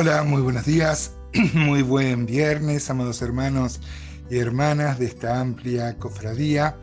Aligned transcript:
Hola, 0.00 0.22
muy 0.22 0.42
buenos 0.42 0.64
días, 0.64 1.10
muy 1.54 1.82
buen 1.82 2.24
viernes, 2.24 2.88
amados 2.88 3.20
hermanos 3.20 3.80
y 4.30 4.38
hermanas 4.38 5.00
de 5.00 5.06
esta 5.06 5.40
amplia 5.40 5.98
cofradía, 5.98 6.76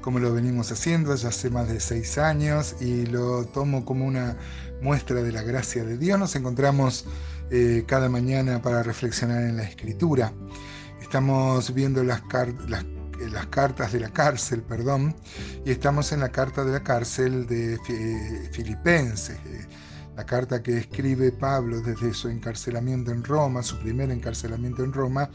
como 0.00 0.18
lo 0.18 0.32
venimos 0.32 0.72
haciendo 0.72 1.14
ya 1.14 1.28
hace 1.28 1.50
más 1.50 1.68
de 1.68 1.80
seis 1.80 2.16
años 2.16 2.76
y 2.80 3.04
lo 3.04 3.44
tomo 3.44 3.84
como 3.84 4.06
una 4.06 4.38
muestra 4.80 5.22
de 5.22 5.32
la 5.32 5.42
gracia 5.42 5.84
de 5.84 5.98
Dios. 5.98 6.18
Nos 6.18 6.34
encontramos 6.34 7.04
eh, 7.50 7.84
cada 7.86 8.08
mañana 8.08 8.62
para 8.62 8.82
reflexionar 8.82 9.42
en 9.42 9.58
la 9.58 9.64
escritura. 9.64 10.32
Estamos 11.02 11.74
viendo 11.74 12.02
las, 12.02 12.22
las, 12.68 12.86
las, 13.30 13.46
cartas 13.48 13.92
de 13.92 14.00
la 14.00 14.08
cárcel, 14.14 14.62
perdón, 14.62 15.14
y 15.66 15.72
estamos 15.72 16.10
en 16.12 16.20
la 16.20 16.30
carta 16.30 16.64
de 16.64 16.72
la 16.72 16.82
cárcel 16.82 17.46
de 17.46 17.78
Filipenses 18.50 19.36
la 20.16 20.26
carta 20.26 20.62
que 20.62 20.76
escribe 20.76 21.32
Pablo 21.32 21.80
desde 21.80 22.12
su 22.12 22.28
encarcelamiento 22.28 23.10
en 23.10 23.24
Roma, 23.24 23.62
su 23.62 23.78
primer 23.78 24.10
encarcelamiento 24.10 24.84
en 24.84 24.92
Roma, 24.92 25.30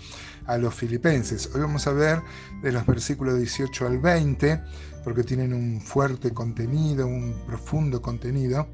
a 0.45 0.57
los 0.57 0.73
filipenses. 0.73 1.49
Hoy 1.53 1.61
vamos 1.61 1.87
a 1.87 1.93
ver 1.93 2.21
de 2.61 2.71
los 2.71 2.85
versículos 2.85 3.37
18 3.37 3.87
al 3.87 3.97
20, 3.97 4.61
porque 5.03 5.23
tienen 5.23 5.53
un 5.53 5.81
fuerte 5.81 6.31
contenido, 6.31 7.07
un 7.07 7.35
profundo 7.47 8.01
contenido. 8.01 8.67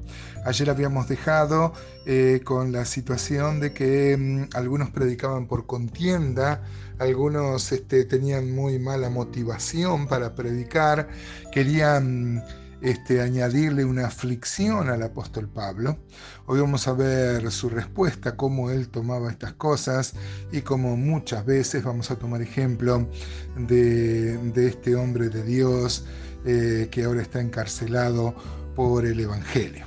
Ayer 0.44 0.68
habíamos 0.68 1.08
dejado 1.08 1.72
eh, 2.06 2.40
con 2.44 2.72
la 2.72 2.84
situación 2.84 3.60
de 3.60 3.72
que 3.72 4.16
mm, 4.16 4.56
algunos 4.56 4.90
predicaban 4.90 5.46
por 5.46 5.66
contienda, 5.66 6.62
algunos 6.98 7.72
este, 7.72 8.04
tenían 8.04 8.54
muy 8.54 8.78
mala 8.78 9.10
motivación 9.10 10.06
para 10.06 10.34
predicar, 10.34 11.08
querían 11.52 12.42
este, 12.84 13.22
añadirle 13.22 13.82
una 13.86 14.06
aflicción 14.06 14.90
al 14.90 15.02
apóstol 15.02 15.48
Pablo. 15.48 15.96
Hoy 16.44 16.60
vamos 16.60 16.86
a 16.86 16.92
ver 16.92 17.50
su 17.50 17.70
respuesta, 17.70 18.36
cómo 18.36 18.70
él 18.70 18.90
tomaba 18.90 19.30
estas 19.30 19.54
cosas 19.54 20.12
y 20.52 20.60
cómo 20.60 20.94
muchas 20.94 21.46
veces 21.46 21.82
vamos 21.82 22.10
a 22.10 22.16
tomar 22.16 22.42
ejemplo 22.42 23.08
de, 23.56 24.38
este 24.68 24.96
hombre 24.96 25.30
de 25.30 25.42
Dios 25.42 26.04
eh, 26.44 26.88
que 26.90 27.04
ahora 27.04 27.22
está 27.22 27.40
encarcelado 27.40 28.34
por 28.76 29.06
el 29.06 29.18
Evangelio. 29.18 29.86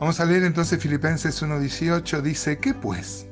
Vamos 0.00 0.18
a 0.18 0.24
leer 0.24 0.44
entonces 0.44 0.80
Filipenses 0.80 1.42
1.18, 1.42 2.22
dice, 2.22 2.56
¿qué 2.56 2.72
pues? 2.72 3.26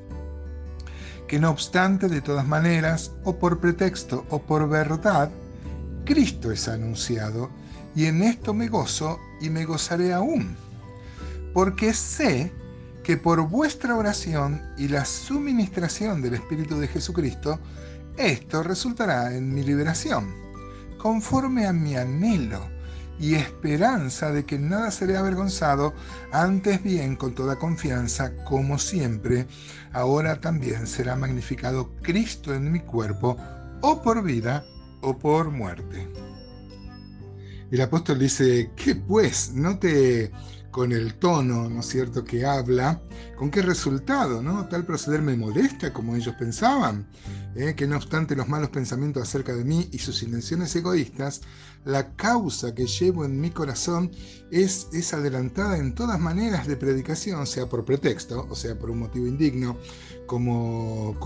Que 1.26 1.38
no 1.38 1.48
obstante, 1.48 2.08
de 2.08 2.20
todas 2.20 2.46
maneras, 2.46 3.12
o 3.24 3.38
por 3.38 3.58
pretexto 3.58 4.26
o 4.28 4.42
por 4.42 4.68
verdad, 4.68 5.30
Cristo 6.04 6.52
es 6.52 6.68
anunciado 6.68 7.48
y 7.94 8.06
en 8.06 8.22
esto 8.22 8.54
me 8.54 8.68
gozo 8.68 9.20
y 9.40 9.50
me 9.50 9.64
gozaré 9.64 10.12
aún, 10.12 10.56
porque 11.52 11.92
sé 11.92 12.52
que 13.02 13.16
por 13.16 13.48
vuestra 13.48 13.96
oración 13.96 14.62
y 14.78 14.88
la 14.88 15.04
suministración 15.04 16.22
del 16.22 16.34
Espíritu 16.34 16.78
de 16.78 16.88
Jesucristo, 16.88 17.58
esto 18.16 18.62
resultará 18.62 19.34
en 19.34 19.52
mi 19.52 19.62
liberación, 19.62 20.32
conforme 20.98 21.66
a 21.66 21.72
mi 21.72 21.96
anhelo 21.96 22.60
y 23.18 23.34
esperanza 23.34 24.30
de 24.30 24.44
que 24.44 24.58
nada 24.58 24.90
seré 24.90 25.16
avergonzado, 25.16 25.94
antes 26.32 26.82
bien 26.82 27.16
con 27.16 27.34
toda 27.34 27.58
confianza, 27.58 28.32
como 28.44 28.78
siempre, 28.78 29.46
ahora 29.92 30.40
también 30.40 30.86
será 30.86 31.16
magnificado 31.16 31.94
Cristo 32.02 32.54
en 32.54 32.72
mi 32.72 32.80
cuerpo, 32.80 33.36
o 33.80 34.00
por 34.00 34.22
vida 34.22 34.64
o 35.02 35.18
por 35.18 35.50
muerte 35.50 36.08
el 37.72 37.80
apóstol 37.80 38.18
dice, 38.18 38.70
¿qué 38.76 38.94
pues? 38.94 39.54
Note 39.54 40.30
con 40.70 40.92
el 40.92 41.14
tono, 41.14 41.70
¿no 41.70 41.80
es 41.80 41.86
cierto?, 41.86 42.22
que 42.22 42.44
habla, 42.44 43.00
¿con 43.36 43.50
qué 43.50 43.62
resultado? 43.62 44.42
¿no? 44.42 44.68
Tal 44.68 44.84
proceder 44.84 45.22
me 45.22 45.36
molesta 45.36 45.92
como 45.92 46.14
ellos 46.14 46.34
pensaban, 46.38 47.06
¿eh? 47.54 47.74
que 47.74 47.86
no 47.86 47.96
obstante 47.96 48.36
los 48.36 48.48
malos 48.48 48.70
pensamientos 48.70 49.22
acerca 49.22 49.54
de 49.54 49.64
mí 49.64 49.88
y 49.90 49.98
sus 49.98 50.22
intenciones 50.22 50.74
egoístas, 50.76 51.40
la 51.84 52.14
causa 52.14 52.74
que 52.74 52.86
llevo 52.86 53.24
en 53.24 53.40
mi 53.40 53.50
corazón 53.50 54.10
es, 54.50 54.88
adelantada 55.12 55.78
en 55.78 55.94
todas 55.94 56.20
maneras 56.20 56.66
de 56.66 56.76
predicación, 56.76 57.46
sea 57.46 57.68
por 57.70 57.84
pretexto, 57.86 58.46
o 58.50 58.54
sea 58.54 58.78
por 58.78 58.90
un 58.90 58.98
motivo 58.98 59.26
indigno, 59.26 59.78
como 60.26 61.16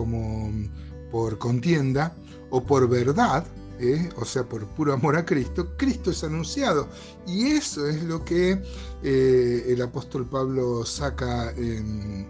por 1.10 1.38
contienda, 1.38 2.16
o 2.50 2.64
por 2.64 2.88
verdad, 2.88 3.44
¿eh? 3.80 4.08
o 4.16 4.24
sea, 4.24 4.44
por 4.44 4.66
puro 4.68 4.92
amor 4.92 5.16
a 5.16 5.24
Cristo, 5.24 5.76
Cristo 5.76 6.10
es 6.10 6.24
anunciado. 6.24 6.88
Y 7.26 7.48
eso 7.48 7.86
es 7.86 8.02
lo 8.02 8.24
que 8.24 8.62
eh, 9.02 9.64
el 9.68 9.82
apóstol 9.82 10.26
Pablo 10.26 10.84
saca 10.84 11.52
en, 11.52 12.26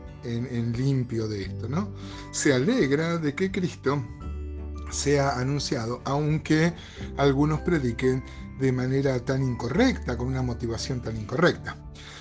limpio 0.76 1.28
de 1.28 1.42
esto, 1.42 1.68
¿no? 1.68 1.88
Se 2.32 2.52
alegra 2.52 3.16
de 3.18 3.34
que 3.34 3.52
Cristo 3.52 4.04
sea 4.90 5.38
anunciado, 5.38 6.00
aunque 6.04 6.72
algunos 7.16 7.60
prediquen 7.60 8.24
de 8.58 8.72
manera 8.72 9.24
tan 9.24 9.42
incorrecta, 9.42 10.16
con 10.16 10.26
una 10.28 10.42
motivación 10.42 11.00
tan 11.00 11.16
incorrecta. 11.16 11.76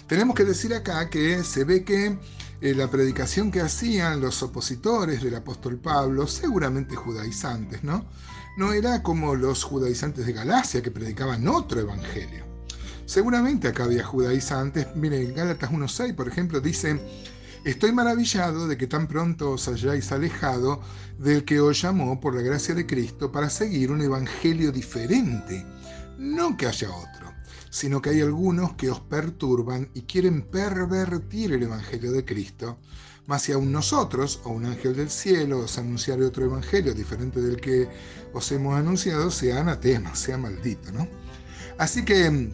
Tenemos 0.08 0.35
que 0.35 0.44
decir 0.44 0.74
acá 0.74 1.09
que 1.09 1.44
se 1.44 1.64
ve 1.64 1.84
que 1.84 2.18
eh, 2.61 2.73
la 2.73 2.89
predicación 2.89 3.51
que 3.51 3.61
hacían 3.61 4.21
los 4.21 4.41
opositores 4.43 5.21
del 5.21 5.35
apóstol 5.35 5.77
Pablo, 5.77 6.27
seguramente 6.27 6.95
judaizantes, 6.95 7.83
¿no? 7.83 8.05
no 8.55 8.71
era 8.71 9.03
como 9.03 9.35
los 9.35 9.63
judaizantes 9.63 10.25
de 10.25 10.33
Galacia 10.33 10.81
que 10.81 10.91
predicaban 10.91 11.47
otro 11.47 11.81
evangelio. 11.81 12.45
Seguramente 13.05 13.67
acá 13.67 13.83
había 13.83 14.03
judaizantes. 14.03 14.88
Miren, 14.95 15.27
en 15.27 15.35
Gálatas 15.35 15.71
1.6, 15.71 16.16
por 16.16 16.27
ejemplo, 16.27 16.59
dice, 16.59 16.99
estoy 17.66 17.91
maravillado 17.91 18.67
de 18.67 18.77
que 18.77 18.87
tan 18.87 19.07
pronto 19.07 19.51
os 19.51 19.67
hayáis 19.67 20.11
alejado 20.11 20.81
del 21.19 21.43
que 21.43 21.59
os 21.59 21.81
llamó 21.81 22.19
por 22.19 22.33
la 22.33 22.41
gracia 22.41 22.73
de 22.73 22.87
Cristo 22.87 23.31
para 23.31 23.49
seguir 23.49 23.91
un 23.91 24.01
evangelio 24.01 24.72
diferente. 24.72 25.66
No 26.17 26.55
que 26.55 26.67
haya 26.67 26.89
otro, 26.89 27.15
sino 27.75 28.02
que 28.02 28.12
hay 28.12 28.22
algunos 28.22 28.74
que 28.75 28.90
os 28.90 29.02
perturban 29.02 29.90
y 29.94 30.03
quieren 30.03 30.44
pervertir 30.44 31.52
el 31.52 31.63
evangelio 31.63 32.13
de 32.13 32.24
Cristo 32.24 32.78
mas 33.28 33.41
si 33.41 33.52
aún 33.52 33.72
nosotros, 33.72 34.40
o 34.44 34.50
un 34.52 34.66
ángel 34.66 34.96
del 34.96 35.09
cielo, 35.09 35.59
os 35.62 35.78
anunciare 35.78 36.24
otro 36.24 36.46
evangelio 36.46 36.94
diferente 36.94 37.41
del 37.41 37.59
que 37.59 37.88
os 38.34 38.52
hemos 38.52 38.75
anunciado, 38.75 39.31
sea 39.31 39.62
anatema, 39.62 40.16
sea 40.16 40.38
maldito, 40.38 40.91
¿no? 40.91 41.08
Así 41.78 42.06
que 42.06 42.30
mm, 42.30 42.52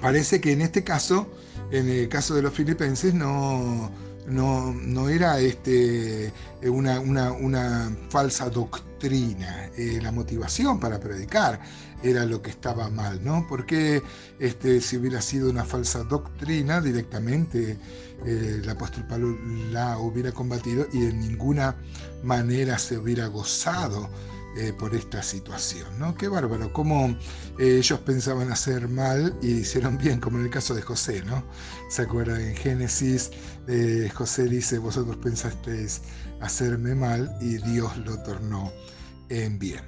parece 0.00 0.40
que 0.40 0.52
en 0.52 0.62
este 0.62 0.82
caso, 0.82 1.30
en 1.70 1.88
el 1.88 2.08
caso 2.08 2.34
de 2.34 2.42
los 2.42 2.54
filipenses, 2.54 3.12
no, 3.12 3.90
no, 4.28 4.72
no 4.72 5.08
era 5.08 5.40
este, 5.40 6.32
una, 6.62 7.00
una, 7.00 7.96
falsa 8.10 8.50
doctrina. 8.50 9.70
Eh, 9.76 10.00
la 10.02 10.12
motivación 10.12 10.80
para 10.80 10.98
predicar 10.98 11.60
era 12.02 12.24
lo 12.24 12.42
que 12.42 12.50
estaba 12.50 12.90
mal, 12.90 13.24
¿no? 13.24 13.46
Porque 13.48 14.02
este, 14.38 14.80
si 14.80 14.96
hubiera 14.96 15.20
sido 15.20 15.50
una 15.50 15.64
falsa 15.64 16.04
doctrina, 16.04 16.80
directamente 16.80 17.78
eh, 18.24 18.60
el 18.62 18.68
apóstol 18.68 19.06
Pablo 19.08 19.36
la 19.70 19.98
hubiera 19.98 20.32
combatido 20.32 20.86
y 20.92 21.00
de 21.00 21.12
ninguna 21.12 21.76
manera 22.22 22.78
se 22.78 22.98
hubiera 22.98 23.26
gozado 23.26 24.08
eh, 24.58 24.72
por 24.72 24.94
esta 24.94 25.22
situación. 25.22 25.98
¿no? 25.98 26.14
Qué 26.14 26.28
bárbaro, 26.28 26.72
cómo 26.72 27.16
eh, 27.58 27.78
ellos 27.78 28.00
pensaban 28.00 28.50
hacer 28.50 28.88
mal 28.88 29.36
y 29.40 29.58
hicieron 29.58 29.96
bien, 29.96 30.18
como 30.20 30.38
en 30.38 30.46
el 30.46 30.50
caso 30.50 30.74
de 30.74 30.82
José. 30.82 31.22
¿no? 31.24 31.44
¿Se 31.88 32.02
acuerdan? 32.02 32.40
En 32.40 32.56
Génesis, 32.56 33.30
José 34.14 34.44
dice, 34.48 34.78
vosotros 34.78 35.16
pensasteis 35.18 36.00
hacerme 36.40 36.94
mal 36.94 37.36
y 37.40 37.58
Dios 37.58 37.96
lo 37.98 38.18
tornó 38.22 38.72
en 39.28 39.58
bien. 39.58 39.84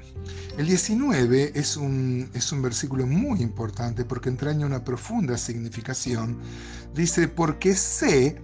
El 0.58 0.66
19 0.66 1.52
es 1.54 1.76
un, 1.76 2.30
es 2.34 2.52
un 2.52 2.62
versículo 2.62 3.06
muy 3.06 3.40
importante 3.40 4.04
porque 4.04 4.28
entraña 4.28 4.66
una 4.66 4.84
profunda 4.84 5.36
significación. 5.38 6.38
Dice, 6.94 7.28
porque 7.28 7.74
sé 7.74 8.40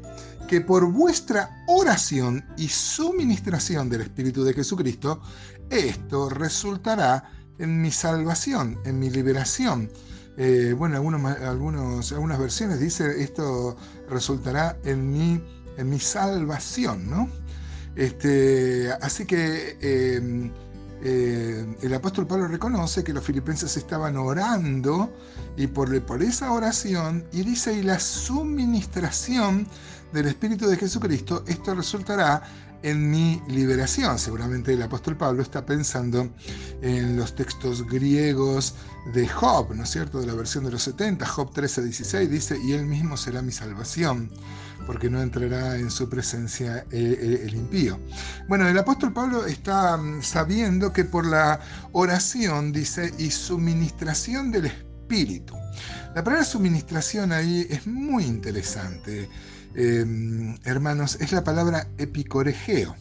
que 0.46 0.60
por 0.60 0.90
vuestra 0.90 1.64
oración 1.66 2.44
y 2.56 2.68
suministración 2.68 3.88
del 3.88 4.02
Espíritu 4.02 4.44
de 4.44 4.54
Jesucristo, 4.54 5.20
esto 5.70 6.28
resultará 6.28 7.30
en 7.58 7.80
mi 7.80 7.90
salvación, 7.90 8.78
en 8.84 8.98
mi 8.98 9.10
liberación. 9.10 9.90
Eh, 10.36 10.74
bueno, 10.76 10.96
algunos, 10.96 12.12
algunas 12.12 12.38
versiones 12.38 12.78
dice 12.80 13.22
esto 13.22 13.76
resultará 14.08 14.76
en 14.84 15.10
mi, 15.10 15.42
en 15.78 15.88
mi 15.88 15.98
salvación, 15.98 17.08
¿no? 17.10 17.28
Este, 17.96 18.92
así 19.00 19.24
que 19.24 19.78
eh, 19.80 20.50
eh, 21.02 21.76
el 21.82 21.94
apóstol 21.94 22.26
Pablo 22.26 22.48
reconoce 22.48 23.04
que 23.04 23.12
los 23.12 23.24
filipenses 23.24 23.76
estaban 23.76 24.16
orando 24.16 25.12
y 25.56 25.66
por, 25.66 26.00
por 26.02 26.22
esa 26.22 26.52
oración, 26.52 27.24
y 27.32 27.42
dice, 27.42 27.74
y 27.74 27.82
la 27.82 27.98
suministración 27.98 29.66
del 30.12 30.26
Espíritu 30.26 30.66
de 30.66 30.76
Jesucristo, 30.76 31.44
esto 31.46 31.74
resultará 31.74 32.42
en 32.82 33.10
mi 33.10 33.42
liberación. 33.48 34.18
Seguramente 34.18 34.72
el 34.72 34.82
apóstol 34.82 35.16
Pablo 35.16 35.42
está 35.42 35.64
pensando 35.64 36.28
en 36.82 37.16
los 37.16 37.34
textos 37.34 37.86
griegos 37.86 38.74
de 39.12 39.28
Job, 39.28 39.74
¿no 39.74 39.84
es 39.84 39.90
cierto? 39.90 40.20
De 40.20 40.26
la 40.26 40.34
versión 40.34 40.64
de 40.64 40.70
los 40.70 40.82
70, 40.82 41.26
Job 41.26 41.52
13, 41.52 41.82
16, 41.82 42.30
dice, 42.30 42.58
y 42.62 42.72
él 42.72 42.86
mismo 42.86 43.16
será 43.16 43.42
mi 43.42 43.52
salvación, 43.52 44.30
porque 44.86 45.08
no 45.08 45.22
entrará 45.22 45.76
en 45.76 45.90
su 45.90 46.08
presencia 46.08 46.78
eh, 46.78 46.84
eh, 46.90 47.42
el 47.46 47.54
impío. 47.54 47.98
Bueno, 48.48 48.68
el 48.68 48.78
apóstol 48.78 49.12
Pablo 49.12 49.46
está 49.46 49.96
mm, 49.96 50.22
sabiendo 50.22 50.92
que 50.92 51.04
por 51.04 51.26
la 51.26 51.60
oración, 51.92 52.72
dice, 52.72 53.12
y 53.18 53.30
suministración 53.30 54.50
del 54.50 54.66
Espíritu. 54.66 55.54
La 56.14 56.24
palabra 56.24 56.44
suministración 56.44 57.30
ahí 57.30 57.66
es 57.68 57.86
muy 57.86 58.24
interesante. 58.24 59.28
Em, 59.74 60.56
hermanos, 60.64 61.18
es 61.20 61.32
la 61.32 61.44
palabra 61.44 61.88
epicoregeo. 61.98 62.96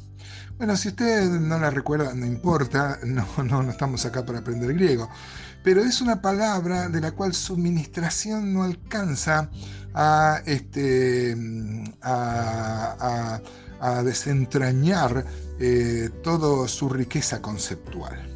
Bueno, 0.57 0.77
si 0.77 0.89
usted 0.89 1.29
no 1.29 1.59
la 1.59 1.69
recuerda, 1.69 2.13
no 2.13 2.25
importa, 2.25 2.99
no, 3.05 3.27
no, 3.43 3.63
no 3.63 3.71
estamos 3.71 4.05
acá 4.05 4.25
para 4.25 4.39
aprender 4.39 4.73
griego, 4.73 5.09
pero 5.63 5.81
es 5.81 5.99
una 6.01 6.21
palabra 6.21 6.89
de 6.89 7.01
la 7.01 7.11
cual 7.11 7.33
su 7.33 7.57
ministración 7.57 8.53
no 8.53 8.63
alcanza 8.63 9.49
a, 9.93 10.41
este, 10.45 11.35
desentrañar 14.03 15.25
eh, 15.59 16.09
toda 16.23 16.67
su 16.67 16.89
riqueza 16.89 17.41
conceptual. 17.41 18.34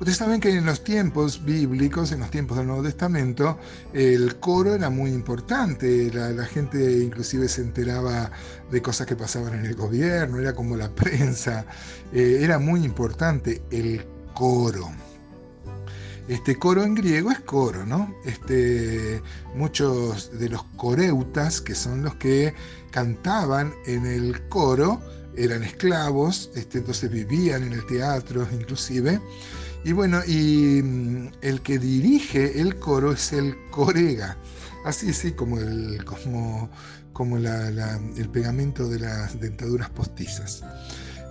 Ustedes 0.00 0.16
saben 0.16 0.40
que 0.40 0.48
en 0.48 0.64
los 0.64 0.82
tiempos 0.82 1.44
bíblicos, 1.44 2.10
en 2.10 2.20
los 2.20 2.30
tiempos 2.30 2.56
del 2.56 2.66
Nuevo 2.66 2.82
Testamento, 2.82 3.58
el 3.92 4.40
coro 4.40 4.74
era 4.74 4.88
muy 4.88 5.10
importante. 5.10 6.10
La, 6.10 6.46
gente 6.46 7.02
inclusive 7.02 7.48
se 7.48 7.60
enteraba 7.60 8.30
de 8.70 8.80
cosas 8.80 9.06
que 9.06 9.14
pasaban 9.14 9.58
en 9.58 9.66
el 9.66 9.74
gobierno, 9.74 10.38
era 10.38 10.54
como 10.54 10.74
la 10.74 10.88
prensa. 10.94 11.66
Eh, 12.14 12.38
era 12.40 12.58
muy 12.58 12.82
importante 12.82 13.60
el 13.70 14.06
coro. 14.32 14.90
Este 16.28 16.56
coro 16.56 16.82
en 16.82 16.94
griego 16.94 17.30
es 17.30 17.40
coro, 17.40 17.84
¿no? 17.84 18.14
Este, 18.24 19.20
muchos 19.54 20.38
de 20.38 20.48
los 20.48 20.62
coreutas, 20.78 21.60
que 21.60 21.74
son 21.74 22.04
los 22.04 22.14
que 22.14 22.54
cantaban 22.90 23.74
en 23.84 24.06
el 24.06 24.48
coro, 24.48 25.02
eran 25.36 25.62
esclavos, 25.62 26.50
este, 26.54 26.78
entonces 26.78 27.10
vivían 27.10 27.62
en 27.64 27.72
el 27.72 27.86
teatro 27.86 28.46
inclusive, 28.52 29.20
y 29.84 29.92
bueno, 29.92 30.20
y 30.26 30.82
mm, 30.82 31.30
el 31.42 31.60
que 31.62 31.78
dirige 31.78 32.60
el 32.60 32.76
coro 32.76 33.12
es 33.12 33.32
el 33.32 33.56
corega, 33.70 34.36
así 34.84 35.12
sí, 35.12 35.32
como 35.32 35.58
el, 35.58 36.04
como, 36.04 36.70
como 37.12 37.38
el 37.38 38.28
pegamento 38.32 38.88
de 38.88 39.00
las 39.00 39.40
dentaduras 39.40 39.90
postizas. 39.90 40.62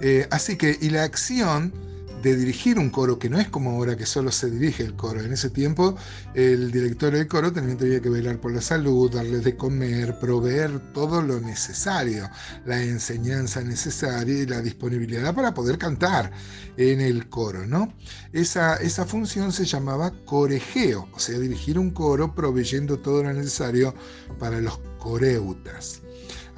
Eh, 0.02 0.28
así 0.32 0.56
que, 0.56 0.78
y 0.80 0.90
la 0.90 1.04
acción 1.04 1.74
de 2.22 2.36
dirigir 2.36 2.78
un 2.78 2.90
coro, 2.90 3.18
que 3.18 3.30
no 3.30 3.40
es 3.40 3.48
como 3.50 3.72
ahora 3.72 3.96
que 3.96 4.06
solo 4.06 4.32
se 4.32 4.50
dirige 4.50 4.84
el 4.84 4.96
coro. 4.96 5.22
En 5.22 5.32
ese 5.32 5.50
tiempo 5.50 5.96
el 6.34 6.72
director 6.72 7.14
del 7.14 7.28
coro 7.28 7.52
también 7.52 7.78
tenía 7.78 8.02
que 8.02 8.10
velar 8.10 8.40
por 8.40 8.54
la 8.54 8.62
salud, 8.62 9.12
darles 9.12 9.44
de 9.44 9.56
comer, 9.56 10.20
proveer 10.20 10.92
todo 10.94 11.22
lo 11.22 11.40
necesario, 11.40 12.30
la 12.66 12.82
enseñanza 12.82 13.62
necesaria 13.62 14.44
y 14.44 14.46
la 14.46 14.62
disponibilidad 14.62 15.34
para 15.34 15.54
poder 15.54 15.78
cantar 15.78 16.32
en 16.78 17.02
el 17.02 17.30
coro. 17.30 17.66
¿no? 17.66 17.94
Esa, 18.34 18.76
esa 18.78 19.06
función 19.06 19.52
se 19.52 19.66
llamaba 19.66 20.14
corejeo, 20.26 21.08
o 21.14 21.20
sea, 21.20 21.40
dirigir 21.40 21.80
un 21.80 21.92
coro 21.92 22.36
proveyendo 22.36 23.00
todo 23.00 23.24
lo 23.24 23.34
necesario 23.34 23.94
para 24.40 24.60
los 24.60 24.80
coreutas. 25.00 26.02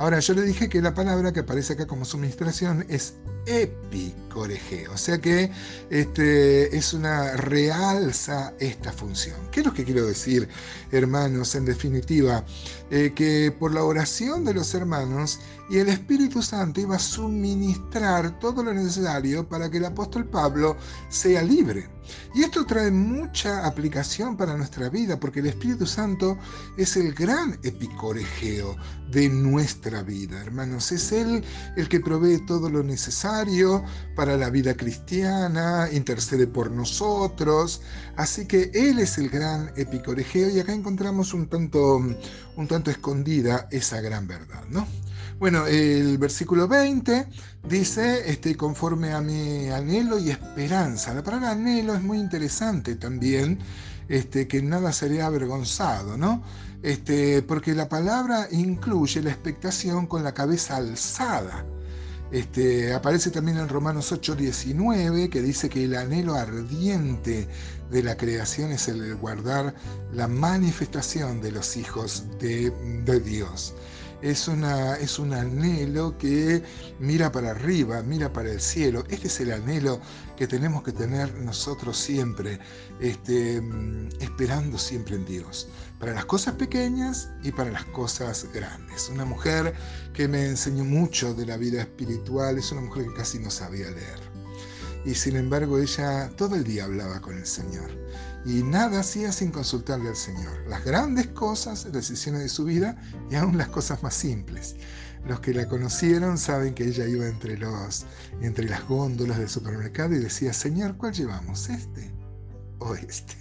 Ahora, 0.01 0.19
yo 0.19 0.33
le 0.33 0.42
dije 0.42 0.68
que 0.68 0.81
la 0.81 0.95
palabra 0.95 1.31
que 1.31 1.42
aparece 1.42 1.74
acá 1.74 1.86
como 1.86 2.06
suministración 2.06 2.83
es 2.89 3.13
epicorege, 3.45 4.88
o 4.88 4.98
sea 4.98 5.19
que 5.19 5.51
este, 5.92 6.75
es 6.75 6.95
una 6.95 7.38
realza 7.38 8.56
esta 8.57 8.92
función. 8.92 9.38
¿Qué 9.51 9.59
es 9.59 9.68
lo 9.68 9.75
que 9.75 9.83
quiero 9.83 10.07
decir, 10.07 10.50
hermanos? 10.92 11.53
En 11.53 11.65
definitiva, 11.65 12.44
eh, 12.89 13.13
que 13.13 13.51
por 13.51 13.75
la 13.75 13.83
oración 13.83 14.44
de 14.44 14.56
los 14.56 14.74
hermanos 14.74 15.39
y 15.69 15.77
el 15.77 15.89
Espíritu 15.89 16.42
Santo 16.42 16.81
iba 16.81 16.95
a 16.95 17.00
suministrar 17.00 18.39
todo 18.39 18.63
lo 18.63 18.74
necesario 18.74 19.48
para 19.48 19.69
que 19.69 19.77
el 19.77 19.86
apóstol 19.86 20.25
Pablo 20.25 20.77
sea 21.09 21.44
libre. 21.44 21.88
Y 22.33 22.44
esto 22.44 22.65
trae 22.65 22.92
mucha 22.92 23.65
aplicación 23.65 24.38
para 24.38 24.56
nuestra 24.57 24.89
vida, 24.89 25.19
porque 25.19 25.39
el 25.39 25.48
Espíritu 25.48 25.86
Santo 25.86 26.38
es 26.77 26.95
el 26.98 27.13
gran 27.13 27.59
epicorejeo 27.63 28.75
de 29.12 29.30
nuestra 29.30 30.03
vida, 30.03 30.39
hermanos. 30.42 30.92
Es 30.92 31.12
Él 31.12 31.44
el 31.75 31.89
que 31.89 32.00
provee 32.00 32.45
todo 32.45 32.69
lo 32.69 32.83
necesario 32.83 33.83
para 34.15 34.38
la 34.38 34.50
vida 34.50 34.75
cristiana, 34.75 35.89
intercede 35.92 36.48
por 36.48 36.71
nosotros. 36.71 37.81
Así 38.15 38.45
que 38.45 38.71
Él 38.74 39.00
es 39.00 39.18
el 39.18 39.30
gran 39.30 39.71
epicorejeo 39.75 40.50
y 40.50 40.59
acá 40.59 40.74
encontramos 40.74 41.33
un 41.33 41.48
tanto, 41.48 41.98
un 41.98 42.68
tanto 42.68 42.92
escondida 42.92 43.68
esa 43.71 44.01
gran 44.01 44.27
verdad, 44.27 44.63
¿no? 44.69 44.88
Bueno, 45.40 45.66
el 45.66 46.18
versículo 46.20 46.68
20 46.68 47.28
dice, 47.68 48.30
este, 48.30 48.56
conforme 48.56 49.14
a 49.14 49.22
mi 49.22 49.70
anhelo 49.70 50.20
y 50.20 50.30
esperanza. 50.30 51.14
La 51.14 51.24
palabra 51.24 51.52
anhelo 51.52 51.96
es 51.96 52.02
muy 52.04 52.20
interesante 52.20 52.96
también, 52.96 53.58
este, 54.08 54.48
que 54.48 54.62
nada 54.62 54.94
sería 54.94 55.26
avergonzado, 55.26 56.18
¿no? 56.18 56.44
Este, 56.84 57.42
porque 57.42 57.74
la 57.74 57.90
palabra 57.90 58.48
incluye 58.52 59.22
la 59.22 59.32
expectación 59.32 60.08
con 60.08 60.24
la 60.24 60.34
cabeza 60.34 60.78
alzada. 60.78 61.66
Este, 62.32 62.94
aparece 62.94 63.30
también 63.30 63.58
en 63.58 63.68
Romanos 63.68 64.12
8:19 64.12 65.30
que 65.30 65.42
dice 65.42 65.70
que 65.70 65.84
el 65.84 65.96
anhelo 65.96 66.36
ardiente 66.36 67.48
de 67.90 68.04
la 68.04 68.16
creación 68.16 68.72
es 68.72 68.88
el 68.88 69.16
guardar 69.16 69.76
la 70.14 70.28
manifestación 70.28 71.42
de 71.42 71.52
los 71.52 71.76
hijos 71.76 72.26
de, 72.40 72.72
de 73.06 73.20
Dios 73.20 73.74
es, 74.22 74.48
una, 74.48 74.96
es 74.96 75.20
un 75.20 75.34
anhelo 75.34 76.18
que 76.18 76.64
mira 77.00 77.32
para 77.32 77.52
arriba, 77.52 78.02
mira 78.04 78.32
para 78.32 78.52
el 78.52 78.62
cielo. 78.62 79.04
Este 79.10 79.28
es 79.28 79.40
el 79.40 79.52
anhelo 79.52 80.00
que 80.38 80.48
tenemos 80.48 80.84
que 80.84 80.92
tener 80.92 81.34
nosotros 81.36 81.98
siempre, 81.98 82.60
este, 83.00 83.62
mm, 83.62 84.10
esperando 84.20 84.78
siempre 84.78 85.16
en 85.16 85.26
Dios, 85.26 85.68
para 86.00 86.14
las 86.14 86.26
cosas 86.26 86.56
pequeñas 86.56 87.30
y 87.44 87.52
para 87.52 87.72
las 87.72 87.86
cosas 87.86 88.48
grandes. 88.54 89.10
Una 89.10 89.26
mujer 89.26 89.74
que 90.14 90.28
me 90.28 90.46
enseñó 90.46 90.84
mucho 90.84 91.34
de 91.34 91.46
la 91.46 91.58
vida 91.58 91.82
espiritual, 91.82 92.58
es 92.58 92.72
una 92.72 92.82
mujer 92.82 93.08
que 93.08 93.14
casi 93.14 93.40
no 93.40 93.52
sabía 93.52 93.90
leer. 93.92 94.41
Y 95.06 95.15
sin 95.15 95.36
embargo 95.36 95.80
ella 95.80 96.30
todo 96.38 96.56
el 96.56 96.63
día 96.63 96.86
hablaba 96.86 97.19
con 97.21 97.38
el 97.38 97.45
Señor 97.45 97.89
y 98.45 98.63
nada 98.63 99.01
hacía 99.01 99.31
sin 99.31 99.51
consultarle 99.51 100.09
al 100.09 100.15
Señor. 100.15 100.65
Las 100.68 100.83
grandes 100.83 101.27
cosas, 101.27 101.92
decisiones 101.92 102.42
de 102.42 102.50
su 102.50 102.65
vida 102.65 102.95
y 103.30 103.36
aún 103.36 103.57
las 103.57 103.69
cosas 103.69 104.01
más 104.03 104.13
simples. 104.13 104.75
Los 105.27 105.39
que 105.39 105.53
la 105.53 105.67
conocieron 105.67 106.38
saben 106.38 106.74
que 106.74 106.86
ella 106.86 107.05
iba 107.08 107.27
entre, 107.27 107.58
los, 107.58 108.05
entre 108.41 108.67
las 108.67 108.88
góndolas 108.88 109.38
del 109.38 109.50
supermercado 109.50 110.15
y 110.15 110.20
decía, 110.20 110.51
Señor, 110.51 110.98
¿cuál 110.98 111.13
llevamos? 111.13 111.70
¿Este 111.70 112.12
o 112.79 112.96
este? 112.96 113.36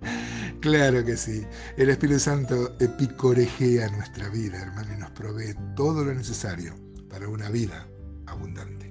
claro 0.60 1.04
que 1.04 1.16
sí. 1.16 1.46
El 1.78 1.88
Espíritu 1.88 2.20
Santo 2.20 2.76
epicorejea 2.78 3.88
nuestra 3.88 4.28
vida, 4.28 4.60
hermano, 4.60 4.94
y 4.94 4.98
nos 4.98 5.10
provee 5.12 5.54
todo 5.74 6.04
lo 6.04 6.12
necesario 6.12 6.74
para 7.08 7.28
una 7.28 7.48
vida 7.48 7.88
abundante. 8.26 8.89